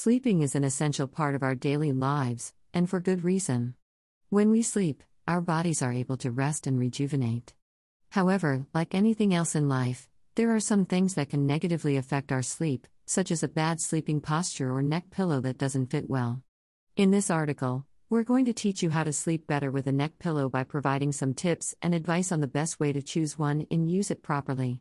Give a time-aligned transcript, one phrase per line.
[0.00, 3.74] Sleeping is an essential part of our daily lives, and for good reason.
[4.28, 7.52] When we sleep, our bodies are able to rest and rejuvenate.
[8.10, 12.42] However, like anything else in life, there are some things that can negatively affect our
[12.42, 16.42] sleep, such as a bad sleeping posture or neck pillow that doesn't fit well.
[16.94, 20.20] In this article, we're going to teach you how to sleep better with a neck
[20.20, 23.90] pillow by providing some tips and advice on the best way to choose one and
[23.90, 24.80] use it properly.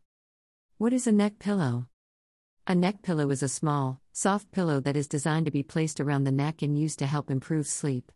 [0.78, 1.88] What is a neck pillow?
[2.70, 6.26] A neck pillow is a small, soft pillow that is designed to be placed around
[6.26, 8.12] the neck and used to help improve sleep.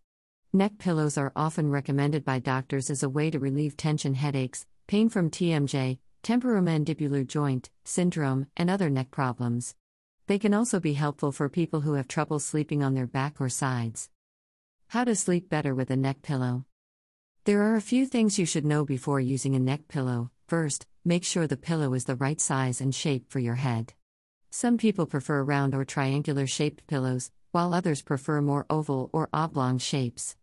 [0.52, 5.08] Neck pillows are often recommended by doctors as a way to relieve tension headaches, pain
[5.08, 9.74] from TMJ, temporomandibular joint syndrome, and other neck problems.
[10.28, 13.48] They can also be helpful for people who have trouble sleeping on their back or
[13.48, 14.10] sides.
[14.90, 16.66] How to sleep better with a neck pillow.
[17.46, 20.30] There are a few things you should know before using a neck pillow.
[20.50, 23.94] First, make sure the pillow is the right size and shape for your head.
[24.54, 29.78] Some people prefer round or triangular shaped pillows, while others prefer more oval or oblong
[29.78, 30.36] shapes.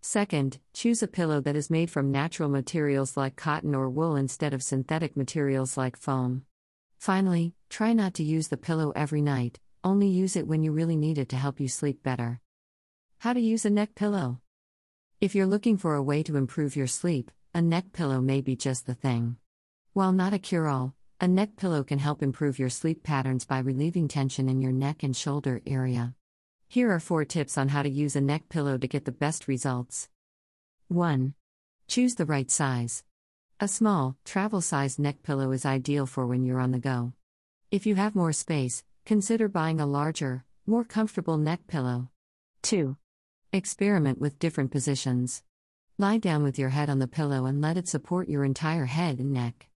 [0.00, 4.54] Second, choose a pillow that is made from natural materials like cotton or wool instead
[4.54, 6.46] of synthetic materials like foam.
[6.98, 10.96] Finally, try not to use the pillow every night, only use it when you really
[10.96, 12.40] need it to help you sleep better.
[13.18, 14.40] How to use a neck pillow.
[15.20, 18.56] If you're looking for a way to improve your sleep, a neck pillow may be
[18.56, 19.36] just the thing.
[19.92, 23.58] While not a cure all, a neck pillow can help improve your sleep patterns by
[23.58, 26.14] relieving tension in your neck and shoulder area.
[26.66, 29.46] Here are four tips on how to use a neck pillow to get the best
[29.46, 30.08] results.
[30.88, 31.34] 1.
[31.88, 33.04] Choose the right size.
[33.60, 37.12] A small, travel sized neck pillow is ideal for when you're on the go.
[37.70, 42.08] If you have more space, consider buying a larger, more comfortable neck pillow.
[42.62, 42.96] 2.
[43.52, 45.42] Experiment with different positions.
[45.98, 49.18] Lie down with your head on the pillow and let it support your entire head
[49.18, 49.69] and neck.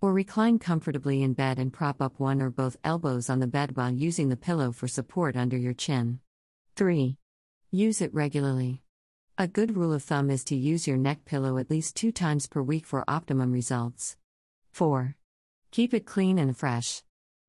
[0.00, 3.76] Or recline comfortably in bed and prop up one or both elbows on the bed
[3.76, 6.20] while using the pillow for support under your chin.
[6.76, 7.16] 3.
[7.72, 8.82] Use it regularly.
[9.38, 12.46] A good rule of thumb is to use your neck pillow at least two times
[12.46, 14.16] per week for optimum results.
[14.70, 15.16] 4.
[15.72, 17.02] Keep it clean and fresh.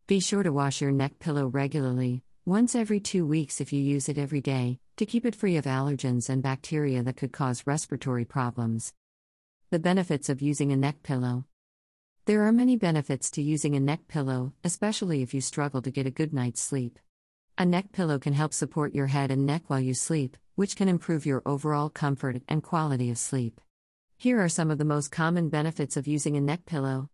[0.07, 4.09] Be sure to wash your neck pillow regularly, once every two weeks if you use
[4.09, 8.25] it every day, to keep it free of allergens and bacteria that could cause respiratory
[8.25, 8.91] problems.
[9.69, 11.45] The benefits of using a neck pillow.
[12.29, 16.05] There are many benefits to using a neck pillow, especially if you struggle to get
[16.05, 16.99] a good night's sleep.
[17.57, 20.87] A neck pillow can help support your head and neck while you sleep, which can
[20.87, 23.59] improve your overall comfort and quality of sleep.
[24.15, 27.09] Here are some of the most common benefits of using a neck pillow.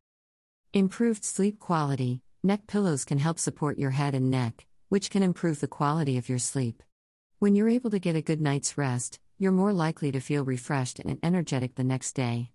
[0.74, 2.22] Improved sleep quality.
[2.44, 6.28] Neck pillows can help support your head and neck, which can improve the quality of
[6.28, 6.84] your sleep.
[7.40, 11.00] When you're able to get a good night's rest, you're more likely to feel refreshed
[11.00, 12.52] and energetic the next day.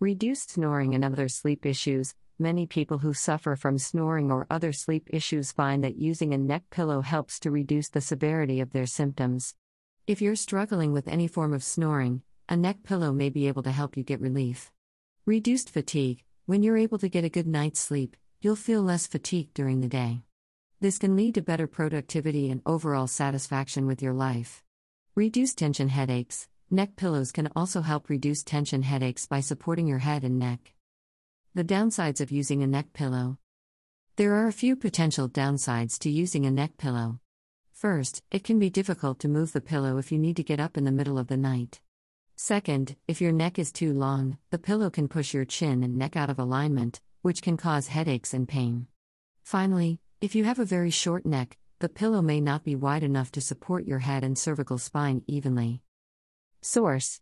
[0.00, 2.14] Reduced snoring and other sleep issues.
[2.38, 6.62] Many people who suffer from snoring or other sleep issues find that using a neck
[6.70, 9.56] pillow helps to reduce the severity of their symptoms.
[10.06, 13.72] If you're struggling with any form of snoring, a neck pillow may be able to
[13.72, 14.70] help you get relief.
[15.26, 16.22] Reduced fatigue.
[16.46, 19.88] When you're able to get a good night's sleep, you'll feel less fatigued during the
[19.88, 20.22] day.
[20.78, 24.62] This can lead to better productivity and overall satisfaction with your life.
[25.16, 26.46] Reduced tension headaches.
[26.70, 30.74] Neck pillows can also help reduce tension headaches by supporting your head and neck.
[31.54, 33.38] The downsides of using a neck pillow.
[34.16, 37.20] There are a few potential downsides to using a neck pillow.
[37.72, 40.76] First, it can be difficult to move the pillow if you need to get up
[40.76, 41.80] in the middle of the night.
[42.36, 46.16] Second, if your neck is too long, the pillow can push your chin and neck
[46.16, 48.88] out of alignment, which can cause headaches and pain.
[49.42, 53.32] Finally, if you have a very short neck, the pillow may not be wide enough
[53.32, 55.80] to support your head and cervical spine evenly.
[56.60, 57.16] Source